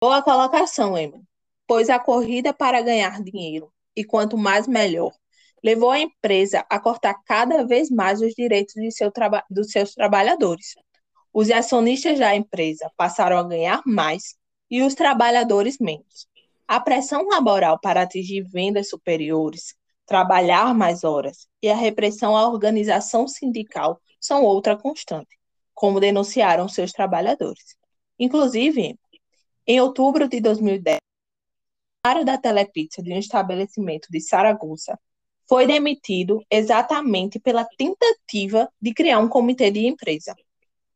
Boa 0.00 0.22
colocação, 0.22 0.96
Emma. 0.96 1.20
Pois 1.66 1.90
a 1.90 1.98
corrida 1.98 2.52
para 2.52 2.80
ganhar 2.80 3.22
dinheiro, 3.22 3.70
e 3.94 4.02
quanto 4.02 4.38
mais 4.38 4.66
melhor, 4.66 5.12
levou 5.62 5.90
a 5.90 6.00
empresa 6.00 6.64
a 6.68 6.80
cortar 6.80 7.14
cada 7.24 7.64
vez 7.66 7.90
mais 7.90 8.22
os 8.22 8.34
direitos 8.34 8.74
de 8.74 8.90
seu 8.90 9.12
dos 9.50 9.70
seus 9.70 9.94
trabalhadores. 9.94 10.74
Os 11.32 11.50
acionistas 11.50 12.18
da 12.18 12.34
empresa 12.34 12.90
passaram 12.96 13.38
a 13.38 13.42
ganhar 13.42 13.82
mais 13.86 14.34
e 14.72 14.80
os 14.82 14.94
trabalhadores 14.94 15.76
menos. 15.78 16.26
A 16.66 16.80
pressão 16.80 17.28
laboral 17.28 17.78
para 17.78 18.00
atingir 18.00 18.40
vendas 18.40 18.88
superiores, 18.88 19.74
trabalhar 20.06 20.74
mais 20.74 21.04
horas 21.04 21.46
e 21.62 21.68
a 21.68 21.76
repressão 21.76 22.34
à 22.34 22.48
organização 22.48 23.28
sindical 23.28 24.00
são 24.18 24.42
outra 24.42 24.74
constante, 24.74 25.38
como 25.74 26.00
denunciaram 26.00 26.70
seus 26.70 26.90
trabalhadores. 26.90 27.76
Inclusive, 28.18 28.98
em 29.66 29.78
outubro 29.78 30.26
de 30.26 30.40
2010, 30.40 30.96
o 30.96 32.08
funcionário 32.08 32.24
da 32.24 32.38
Telepizza 32.38 33.02
de 33.02 33.12
um 33.12 33.18
estabelecimento 33.18 34.08
de 34.10 34.22
Saragossa 34.22 34.98
foi 35.46 35.66
demitido 35.66 36.42
exatamente 36.50 37.38
pela 37.38 37.66
tentativa 37.76 38.66
de 38.80 38.94
criar 38.94 39.18
um 39.18 39.28
comitê 39.28 39.70
de 39.70 39.86
empresa. 39.86 40.34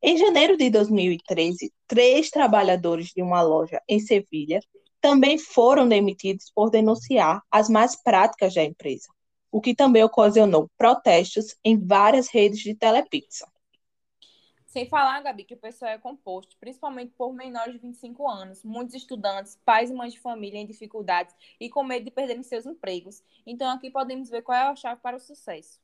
Em 0.09 0.17
janeiro 0.17 0.57
de 0.57 0.71
2013, 0.71 1.75
três 1.85 2.31
trabalhadores 2.31 3.09
de 3.09 3.21
uma 3.21 3.43
loja 3.43 3.83
em 3.89 3.99
Sevilha 3.99 4.61
também 5.01 5.37
foram 5.37 5.89
demitidos 5.89 6.49
por 6.55 6.71
denunciar 6.71 7.43
as 7.51 7.69
más 7.69 8.01
práticas 8.01 8.55
da 8.55 8.63
empresa, 8.63 9.09
o 9.51 9.61
que 9.61 9.75
também 9.75 10.05
ocasionou 10.05 10.71
protestos 10.79 11.57
em 11.65 11.77
várias 11.77 12.29
redes 12.29 12.61
de 12.61 12.73
telepizza. 12.73 13.51
Sem 14.65 14.89
falar, 14.89 15.21
Gabi, 15.23 15.43
que 15.43 15.55
o 15.55 15.59
pessoal 15.59 15.91
é 15.91 15.99
composto 15.99 16.57
principalmente 16.61 17.13
por 17.19 17.33
menores 17.33 17.75
de 17.75 17.81
25 17.81 18.29
anos, 18.29 18.63
muitos 18.63 18.95
estudantes, 18.95 19.59
pais 19.65 19.91
e 19.91 19.93
mães 19.93 20.13
de 20.13 20.21
família 20.21 20.61
em 20.61 20.67
dificuldades 20.67 21.35
e 21.59 21.69
com 21.69 21.83
medo 21.83 22.05
de 22.05 22.13
perderem 22.13 22.45
seus 22.45 22.65
empregos. 22.65 23.25
Então, 23.45 23.69
aqui 23.73 23.91
podemos 23.91 24.31
ver 24.31 24.43
qual 24.43 24.57
é 24.57 24.63
a 24.69 24.77
chave 24.77 25.01
para 25.01 25.17
o 25.17 25.21
sucesso. 25.21 25.81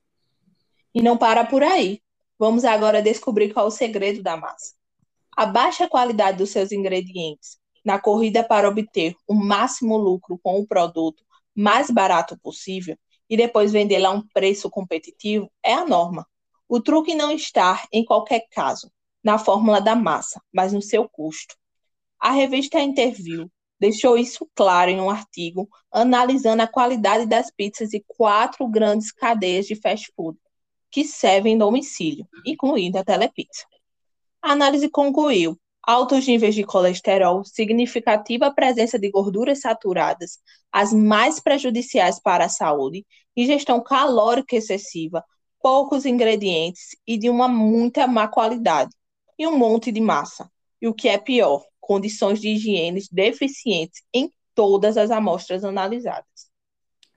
E 0.95 1.03
não 1.03 1.19
para 1.19 1.45
por 1.45 1.65
aí. 1.65 2.01
Vamos 2.43 2.65
agora 2.65 3.01
descobrir 3.01 3.53
qual 3.53 3.67
é 3.67 3.69
o 3.69 3.71
segredo 3.71 4.21
da 4.21 4.37
massa. 4.37 4.75
A 5.37 5.47
baixa 5.47 5.87
qualidade 5.87 6.39
dos 6.39 6.51
seus 6.51 6.73
ingredientes 6.73 7.57
na 7.85 8.01
corrida 8.01 8.43
para 8.43 8.69
obter 8.69 9.15
o 9.29 9.33
máximo 9.33 9.97
lucro 9.97 10.37
com 10.43 10.59
o 10.59 10.67
produto 10.67 11.23
mais 11.55 11.89
barato 11.89 12.37
possível 12.37 12.99
e 13.31 13.37
depois 13.37 13.71
vendê-lo 13.71 14.07
a 14.07 14.11
um 14.11 14.27
preço 14.27 14.69
competitivo 14.69 15.49
é 15.63 15.73
a 15.73 15.85
norma. 15.85 16.27
O 16.69 16.81
truque 16.81 17.15
não 17.15 17.31
está, 17.31 17.87
em 17.93 18.05
qualquer 18.05 18.49
caso, 18.51 18.91
na 19.23 19.39
fórmula 19.39 19.81
da 19.81 19.95
massa, 19.95 20.43
mas 20.53 20.73
no 20.73 20.83
seu 20.83 21.09
custo. 21.09 21.55
A 22.19 22.33
revista 22.33 22.81
Interview 22.81 23.49
deixou 23.79 24.19
isso 24.19 24.51
claro 24.53 24.91
em 24.91 25.01
um 25.01 25.09
artigo 25.09 25.69
analisando 25.93 26.63
a 26.63 26.67
qualidade 26.67 27.25
das 27.25 27.53
pizzas 27.53 27.91
de 27.91 28.03
quatro 28.05 28.67
grandes 28.67 29.13
cadeias 29.13 29.65
de 29.65 29.77
fast 29.77 30.13
food 30.17 30.37
que 30.93 31.05
servem 31.05 31.57
domicílio, 31.57 32.29
incluindo 32.45 32.99
a 32.99 33.05
telepizza. 33.05 33.65
A 34.43 34.53
análise 34.53 34.91
concluiu 34.91 35.59
altos 35.83 36.27
níveis 36.27 36.55
de 36.55 36.65
colesterol, 36.65 37.45
significativa 37.45 38.53
presença 38.53 38.99
de 38.99 39.11
gorduras 39.11 39.61
saturadas, 39.61 40.39
as 40.71 40.93
mais 40.93 41.41
prejudiciais 41.41 42.21
para 42.21 42.45
a 42.45 42.49
saúde, 42.49 43.07
ingestão 43.35 43.83
calórica 43.83 44.55
excessiva, 44.55 45.25
poucos 45.61 46.05
ingredientes 46.05 46.97
e 47.07 47.17
de 47.17 47.31
uma 47.31 47.49
muita 47.49 48.07
má 48.07 48.29
qualidade, 48.29 48.91
e 49.39 49.47
um 49.47 49.57
monte 49.57 49.91
de 49.91 50.01
massa. 50.01 50.51
E 50.81 50.87
o 50.87 50.95
que 50.95 51.09
é 51.09 51.17
pior, 51.17 51.65
condições 51.81 52.41
de 52.41 52.51
higiene 52.51 53.03
deficientes 53.11 54.03
em 54.13 54.31
todas 54.55 54.97
as 54.97 55.11
amostras 55.11 55.65
analisadas. 55.65 56.52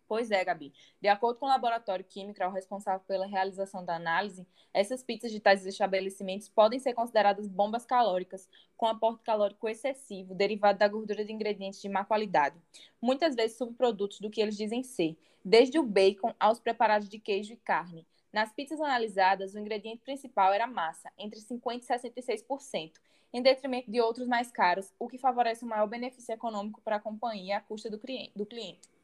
Pois 0.08 0.30
é, 0.30 0.44
Gabi. 0.44 0.72
De 1.02 1.08
acordo 1.08 1.40
com 1.40 1.48
o 1.48 1.50
laboratório 1.50 2.06
químico 2.06 2.44
o 2.44 2.52
responsável 2.52 3.04
pela 3.08 3.26
realização 3.26 3.84
da 3.84 3.96
análise, 3.96 4.46
essas 4.72 5.02
pizzas 5.02 5.32
de 5.32 5.40
tais 5.40 5.66
estabelecimentos 5.66 6.48
podem 6.48 6.78
ser 6.78 6.94
consideradas 6.94 7.48
bombas 7.48 7.86
calóricas, 7.86 8.48
com 8.78 8.86
aporte 8.86 9.24
calórico 9.24 9.68
excessivo, 9.68 10.36
derivado 10.36 10.78
da 10.78 10.88
gordura 10.88 11.26
de 11.26 11.34
ingredientes 11.34 11.82
de 11.82 11.90
má 11.90 12.06
qualidade, 12.06 12.62
muitas 13.02 13.36
vezes 13.36 13.58
subprodutos 13.58 14.20
do 14.20 14.30
que 14.30 14.42
eles 14.42 14.56
dizem 14.56 14.84
ser, 14.84 15.18
desde 15.44 15.80
o 15.80 15.84
bacon 15.84 16.34
aos 16.40 16.60
preparados 16.60 17.10
de 17.10 17.18
queijo 17.18 17.54
e 17.54 17.58
carne. 17.58 18.06
Nas 18.32 18.52
pizzas 18.52 18.82
analisadas, 18.82 19.56
o 19.56 19.60
ingrediente 19.60 20.04
principal 20.04 20.54
era 20.54 20.68
massa, 20.68 21.12
entre 21.18 21.40
50% 21.40 22.12
e 22.16 22.22
66%, 22.22 22.94
em 23.34 23.42
detrimento 23.42 23.90
de 23.90 24.00
outros 24.02 24.28
mais 24.28 24.52
caros, 24.52 24.94
o 25.00 25.08
que 25.08 25.18
favorece 25.18 25.66
o 25.66 25.68
maior 25.68 25.88
benefício 25.88 26.34
econômico 26.34 26.82
para 26.82 26.98
a 26.98 27.00
companhia 27.00 27.58
à 27.58 27.62
custa 27.62 27.90
do 27.90 27.98
cliente. 27.98 28.95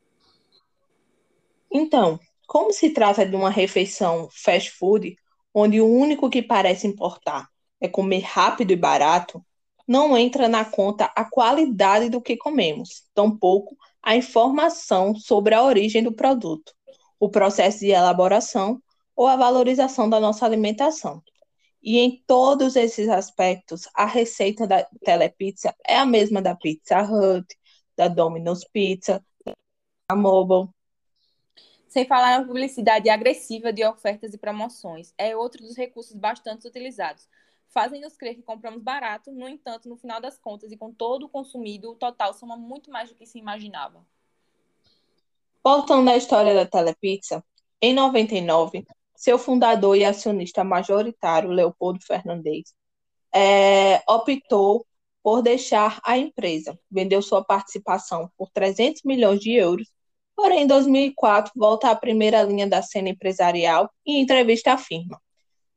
Então, 1.71 2.19
como 2.47 2.73
se 2.73 2.89
trata 2.89 3.25
de 3.25 3.35
uma 3.35 3.49
refeição 3.49 4.27
fast 4.31 4.71
food, 4.71 5.15
onde 5.53 5.79
o 5.79 5.87
único 5.87 6.29
que 6.29 6.41
parece 6.41 6.85
importar 6.85 7.47
é 7.79 7.87
comer 7.87 8.19
rápido 8.19 8.71
e 8.71 8.75
barato, 8.75 9.43
não 9.87 10.17
entra 10.17 10.47
na 10.47 10.63
conta 10.63 11.11
a 11.15 11.25
qualidade 11.25 12.09
do 12.09 12.21
que 12.21 12.37
comemos, 12.37 13.03
tampouco 13.13 13.75
a 14.01 14.15
informação 14.15 15.15
sobre 15.15 15.53
a 15.53 15.63
origem 15.63 16.03
do 16.03 16.13
produto, 16.13 16.73
o 17.19 17.29
processo 17.29 17.79
de 17.79 17.89
elaboração 17.89 18.81
ou 19.15 19.27
a 19.27 19.35
valorização 19.35 20.09
da 20.09 20.19
nossa 20.19 20.45
alimentação. 20.45 21.21
E 21.81 21.97
em 21.97 22.23
todos 22.27 22.75
esses 22.75 23.09
aspectos, 23.09 23.87
a 23.95 24.05
receita 24.05 24.67
da 24.67 24.83
Telepizza 25.03 25.75
é 25.85 25.97
a 25.97 26.05
mesma 26.05 26.41
da 26.41 26.55
Pizza 26.55 27.01
Hut, 27.01 27.47
da 27.95 28.07
Domino's 28.07 28.63
Pizza, 28.71 29.23
da 30.07 30.15
Mobile. 30.15 30.69
Sem 31.91 32.05
falar 32.05 32.39
na 32.39 32.48
publicidade 32.48 33.10
agressiva 33.10 33.74
de 33.74 33.83
ofertas 33.83 34.33
e 34.33 34.38
promoções, 34.38 35.13
é 35.17 35.36
outro 35.36 35.62
dos 35.62 35.75
recursos 35.75 36.15
bastante 36.15 36.65
utilizados. 36.65 37.27
Fazem-nos 37.67 38.15
crer 38.15 38.36
que 38.36 38.41
compramos 38.41 38.81
barato, 38.81 39.29
no 39.29 39.45
entanto, 39.45 39.89
no 39.89 39.98
final 39.98 40.21
das 40.21 40.38
contas 40.38 40.71
e 40.71 40.77
com 40.77 40.93
todo 40.93 41.25
o 41.25 41.29
consumido, 41.29 41.91
o 41.91 41.95
total 41.95 42.33
soma 42.33 42.55
muito 42.55 42.89
mais 42.89 43.10
do 43.10 43.15
que 43.15 43.25
se 43.25 43.38
imaginava. 43.38 44.05
Voltando 45.62 46.10
à 46.10 46.15
história 46.15 46.53
da 46.53 46.65
Telepizza, 46.65 47.43
em 47.81 47.93
99, 47.93 48.86
seu 49.13 49.38
fundador 49.38 49.98
e 49.98 50.05
acionista 50.05 50.63
majoritário, 50.63 51.50
Leopoldo 51.50 52.00
Fernandes, 52.05 52.74
é, 53.36 54.01
optou 54.07 54.88
por 55.21 55.41
deixar 55.41 56.00
a 56.05 56.17
empresa, 56.17 56.79
vendeu 56.89 57.21
sua 57.21 57.43
participação 57.43 58.31
por 58.38 58.50
300 58.50 59.03
milhões 59.03 59.41
de 59.41 59.51
euros, 59.51 59.91
porém, 60.35 60.63
em 60.63 60.67
2004, 60.67 61.51
volta 61.55 61.89
à 61.89 61.95
primeira 61.95 62.41
linha 62.43 62.67
da 62.67 62.81
cena 62.81 63.09
empresarial 63.09 63.91
e 64.05 64.19
entrevista 64.19 64.73
afirma: 64.73 65.21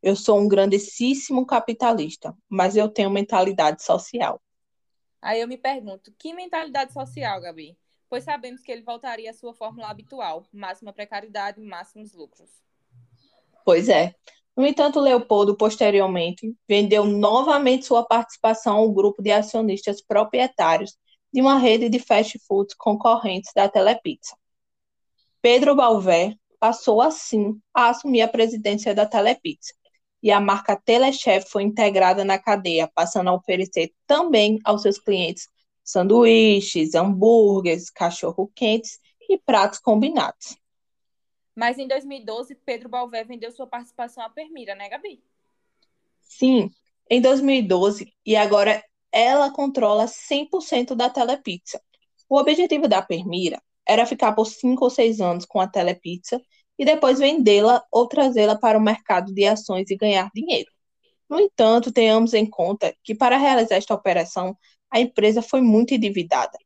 Eu 0.03 0.17
sou 0.17 0.39
um 0.39 0.49
grandíssimo 0.49 1.47
capitalista, 1.47 2.37
mas 2.49 2.77
eu 2.77 2.89
tenho 2.89 3.11
mentalidade 3.11 3.83
social. 3.83 4.41
Aí 5.21 5.41
eu 5.41 5.49
me 5.49 5.57
pergunto: 5.57 6.13
que 6.19 6.35
mentalidade 6.35 6.93
social, 6.93 7.41
Gabi? 7.41 7.77
Pois 8.09 8.25
sabemos 8.25 8.63
que 8.63 8.71
ele 8.71 8.83
voltaria 8.83 9.31
à 9.31 9.35
sua 9.35 9.55
fórmula 9.55 9.89
habitual: 9.89 10.47
máxima 10.53 10.93
precariedade, 10.93 11.61
máximos 11.61 12.13
lucros. 12.13 12.51
Pois 13.65 13.89
é. 13.89 14.15
No 14.57 14.65
entanto, 14.65 15.01
Leopoldo, 15.01 15.57
posteriormente, 15.57 16.55
vendeu 16.69 17.05
novamente 17.05 17.87
sua 17.87 18.05
participação 18.05 18.77
ao 18.77 18.93
grupo 18.93 19.21
de 19.21 19.33
acionistas 19.33 20.01
proprietários 20.01 20.97
de 21.33 21.41
uma 21.41 21.59
rede 21.59 21.89
de 21.89 21.99
fast 21.99 22.39
foods 22.47 22.77
concorrentes 22.77 23.51
da 23.53 23.69
Telepizza. 23.69 24.37
Pedro 25.45 25.75
Balvé 25.75 26.39
passou, 26.59 27.03
assim, 27.03 27.61
a 27.75 27.91
assumir 27.91 28.23
a 28.23 28.29
presidência 28.29 28.95
da 28.95 29.05
Telepizza, 29.05 29.75
e 30.23 30.31
a 30.31 30.41
marca 30.41 30.75
Telechef 30.75 31.51
foi 31.51 31.65
integrada 31.65 32.25
na 32.25 32.39
cadeia, 32.39 32.91
passando 32.95 33.29
a 33.29 33.35
oferecer 33.35 33.93
também 34.07 34.59
aos 34.65 34.81
seus 34.81 34.99
clientes 34.99 35.47
sanduíches, 35.85 36.95
hambúrgueres, 36.95 37.91
cachorro-quentes 37.91 38.99
e 39.29 39.37
pratos 39.37 39.81
combinados. 39.81 40.57
Mas 41.55 41.79
em 41.79 41.87
2012, 41.87 42.55
Pedro 42.65 42.89
Balvé 42.89 43.23
vendeu 43.23 43.53
sua 43.53 43.67
participação 43.67 44.25
à 44.25 44.31
Permira, 44.31 44.75
né, 44.75 44.89
Gabi? 44.89 45.23
Sim, 46.23 46.71
em 47.11 47.21
2012, 47.21 48.15
e 48.25 48.35
agora 48.35 48.83
ela 49.13 49.53
controla 49.53 50.07
100% 50.07 50.95
da 50.95 51.11
Telepizza. 51.11 51.83
O 52.31 52.39
objetivo 52.39 52.89
da 52.89 53.03
Permira 53.03 53.61
era 53.87 54.07
ficar 54.07 54.33
por 54.33 54.47
cinco 54.47 54.85
ou 54.85 54.91
seis 54.91 55.21
anos 55.21 55.45
com 55.45 55.61
a 55.61 55.69
Telepizza 55.69 56.41
e 56.79 56.85
depois 56.85 57.19
vendê-la 57.19 57.85
ou 57.91 58.07
trazê-la 58.09 58.57
para 58.57 58.79
o 58.79 58.83
mercado 58.83 59.33
de 59.33 59.45
ações 59.47 59.91
e 59.91 59.97
ganhar 59.97 60.31
dinheiro. 60.35 60.71
No 61.29 61.41
entanto, 61.41 61.93
tenhamos 61.93 62.35
em 62.35 62.47
conta 62.49 62.95
que 63.03 63.15
para 63.15 63.37
realizar 63.37 63.77
esta 63.77 63.95
operação, 63.95 64.57
a 64.91 65.01
empresa 65.01 65.43
foi 65.43 65.61
muito 65.61 65.95
endividada. 65.95 66.59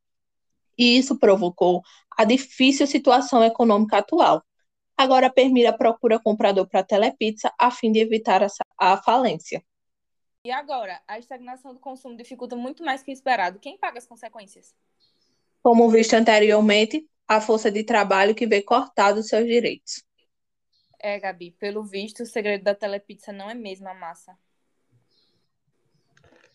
E 0.76 0.98
isso 0.98 1.18
provocou 1.18 1.83
a 2.16 2.24
difícil 2.24 2.87
situação 2.87 3.44
econômica 3.44 3.98
atual, 3.98 4.42
Agora 4.98 5.28
a 5.28 5.31
Permira 5.31 5.72
procura 5.72 6.18
comprador 6.18 6.66
para 6.66 6.81
a 6.81 6.85
Telepizza 6.85 7.54
a 7.57 7.70
fim 7.70 7.92
de 7.92 8.00
evitar 8.00 8.44
a, 8.76 8.96
falência. 8.96 9.64
E 10.44 10.50
agora, 10.50 11.00
a 11.07 11.20
estagnação 11.20 11.72
do 11.72 11.78
consumo 11.78 12.16
dificulta 12.16 12.57
muito 12.57 12.85
mais 12.85 13.00
que 13.00 13.12
o 13.12 13.14
esperado. 13.14 13.61
Quem 13.61 13.78
paga 13.78 13.98
as 13.98 14.09
consequências? 14.09 14.74
Como 15.68 15.90
visto 15.90 16.14
anteriormente, 16.14 17.07
a 17.28 17.42
força 17.42 17.70
de 17.70 17.85
trabalho 17.85 18.35
que 18.35 18.46
vê 18.46 18.62
cortados 18.62 19.28
seus 19.28 19.44
direitos. 19.44 20.02
É, 20.98 21.20
Gabi, 21.20 21.50
pelo 21.50 21.85
visto, 21.85 22.22
o 22.22 22.26
segredo 22.26 22.64
da 22.64 22.74
telepizza 22.74 23.35
não 23.35 23.50
é 23.50 23.54
mesmo 23.54 23.87
a 23.87 23.92
massa. 23.92 24.35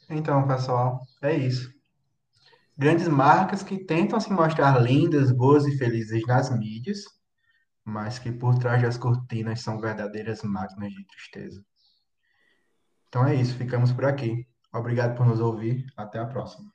Então, 0.10 0.48
pessoal, 0.48 1.06
é 1.22 1.36
isso. 1.36 1.72
Grandes 2.76 3.08
marcas 3.08 3.62
que 3.62 3.86
tentam 3.86 4.20
se 4.20 4.34
mostrar 4.34 4.82
lindas, 4.82 5.32
boas 5.32 5.68
e 5.68 5.78
felizes 5.78 6.26
nas 6.26 6.50
mídias, 6.50 7.04
mas 7.86 8.18
que 8.18 8.32
por 8.32 8.58
trás 8.58 8.82
das 8.82 8.98
cortinas 8.98 9.62
são 9.62 9.80
verdadeiras 9.80 10.42
máquinas 10.42 10.92
de 10.92 11.06
tristeza. 11.06 11.64
Então 13.10 13.28
é 13.28 13.36
isso, 13.36 13.56
ficamos 13.60 13.94
por 13.94 14.06
aqui. 14.06 14.48
Obrigado 14.74 15.16
por 15.16 15.28
nos 15.28 15.40
ouvir. 15.40 15.86
Até 15.96 16.18
a 16.18 16.26
próxima. 16.26 16.74